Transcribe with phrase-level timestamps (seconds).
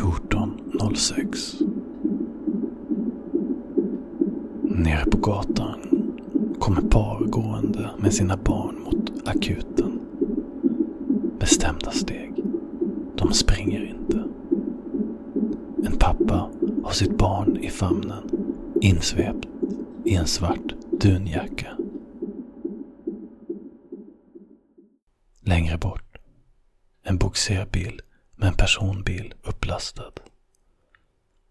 [0.00, 1.62] 14.06.
[4.62, 5.80] Nere på gatan
[6.58, 10.00] kommer par gående med sina barn mot akuten.
[11.38, 12.32] Bestämda steg.
[13.16, 14.24] De springer inte.
[15.86, 16.50] En pappa
[16.84, 18.30] har sitt barn i famnen
[18.80, 19.48] insvept
[20.04, 21.76] i en svart dunjacka.
[25.40, 26.16] Längre bort.
[27.04, 28.00] En boxerbil
[28.36, 30.12] med en personbil upplastad.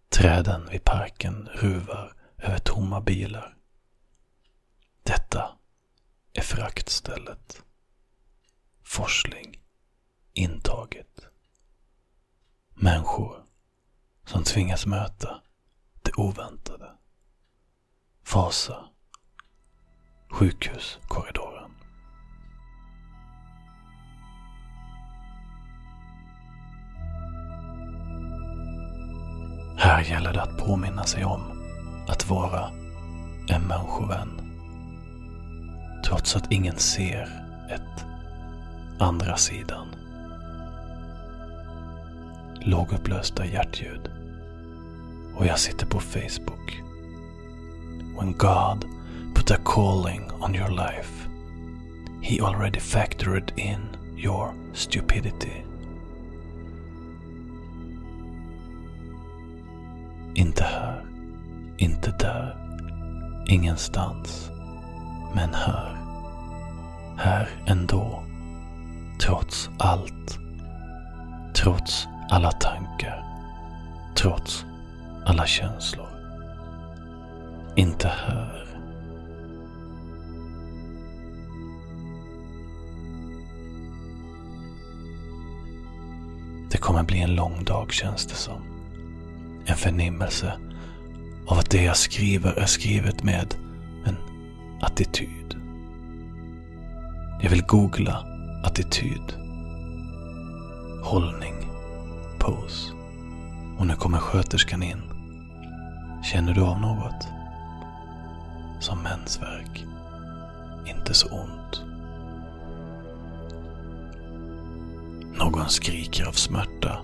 [0.08, 3.56] Träden vid parken ruvar över tomma bilar.
[5.02, 5.58] Detta
[6.32, 7.62] är fraktstället.
[8.82, 9.60] Forsling.
[10.32, 11.26] Intaget.
[12.74, 13.44] Människor
[14.26, 15.42] som tvingas möta
[16.02, 16.90] det oväntade.
[18.22, 18.88] Fasa.
[20.30, 20.98] Sjukhus.
[29.76, 31.40] Här gäller det att påminna sig om
[32.08, 32.70] att vara
[33.48, 34.40] en människovän.
[36.06, 37.28] Trots att ingen ser
[37.70, 38.04] ett
[38.98, 39.86] andra sidan.
[42.60, 44.10] Lågupplösta hjärtljud.
[45.36, 46.82] Och jag sitter på Facebook.
[48.18, 48.84] When God
[49.34, 51.28] put a calling on your life,
[52.22, 53.80] He already factored in
[54.16, 55.63] your stupidity.
[60.34, 61.04] Inte här,
[61.76, 62.56] inte där,
[63.48, 64.50] ingenstans.
[65.34, 65.96] Men här.
[67.16, 68.22] Här ändå.
[69.20, 70.38] Trots allt.
[71.54, 73.24] Trots alla tankar.
[74.16, 74.64] Trots
[75.26, 76.08] alla känslor.
[77.76, 78.66] Inte här.
[86.70, 88.73] Det kommer bli en lång dag känns det som.
[89.66, 90.52] En förnimmelse
[91.46, 93.54] av att det jag skriver är skrivet med
[94.04, 94.16] en
[94.80, 95.56] attityd.
[97.42, 98.24] Jag vill googla
[98.64, 99.34] attityd.
[101.02, 101.54] Hållning.
[102.38, 102.92] Pose.
[103.78, 105.02] Och nu kommer sköterskan in.
[106.24, 107.28] Känner du av något?
[108.80, 109.86] Som mensvärk.
[110.86, 111.82] Inte så ont.
[115.38, 116.98] Någon skriker av smärta.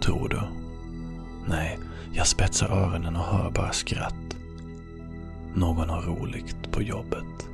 [0.00, 0.67] Tror du?
[1.48, 1.78] Nej,
[2.12, 4.36] jag spetsar öronen och hör bara skratt.
[5.54, 7.48] Någon har roligt på jobbet.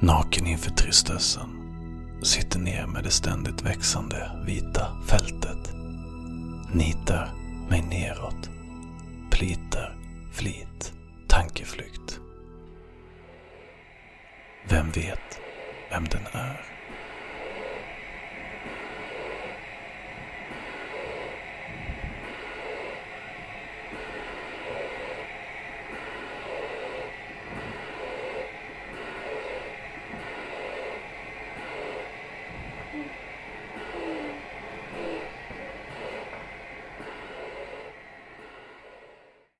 [0.00, 1.48] Naken inför tristessen.
[2.22, 5.72] Sitter ner med det ständigt växande vita fältet.
[6.72, 7.30] Nitar
[7.68, 8.50] mig neråt.
[9.30, 9.96] Plitar,
[10.32, 10.92] flit,
[11.28, 12.20] tankeflykt.
[14.68, 15.40] Vem vet
[15.90, 16.60] vem den är?